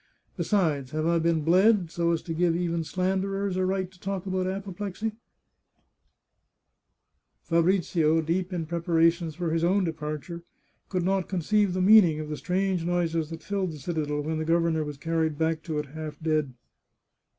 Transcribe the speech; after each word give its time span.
Besides, 0.35 0.89
have 0.93 1.05
I 1.05 1.19
been 1.19 1.43
bled, 1.43 1.91
so 1.91 2.11
as 2.11 2.23
to 2.23 2.33
give 2.33 2.55
even 2.55 2.83
slanderers 2.83 3.55
a 3.55 3.67
right 3.67 3.91
to 3.91 3.99
talk 3.99 4.25
about 4.25 4.47
apoplexy?" 4.47 5.11
Fabrizio, 7.43 8.19
deep 8.23 8.51
in 8.51 8.65
preparations 8.65 9.35
for 9.35 9.51
his 9.51 9.63
own 9.63 9.83
departure, 9.83 10.41
could 10.89 11.03
not 11.03 11.29
conceive 11.29 11.75
the 11.75 11.83
meaning 11.83 12.19
of 12.19 12.29
the 12.29 12.37
strange 12.37 12.83
noises 12.83 13.29
that 13.29 13.43
filled 13.43 13.73
the 13.73 13.77
citadel 13.77 14.21
when 14.21 14.39
the 14.39 14.43
governor 14.43 14.83
was 14.83 14.97
carried 14.97 15.37
back 15.37 15.61
to 15.61 15.77
it 15.77 15.85
half 15.89 16.19
dead. 16.19 16.55